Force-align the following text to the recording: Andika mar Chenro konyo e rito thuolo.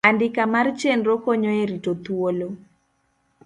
Andika 0.09 0.43
mar 0.53 0.67
Chenro 0.79 1.13
konyo 1.25 1.49
e 1.61 1.63
rito 1.71 1.91
thuolo. 2.03 2.47